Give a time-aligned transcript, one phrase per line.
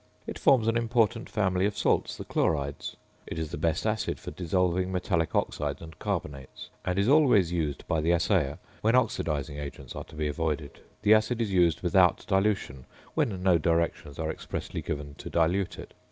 [0.25, 2.95] It forms an important family of salts, the chlorides.
[3.27, 7.87] It is the best acid for dissolving metallic oxides and carbonates, and is always used
[7.87, 10.79] by the assayer when oxidising agents are to be avoided.
[11.03, 15.93] The acid is used without dilution when no directions are expressly given to dilute it.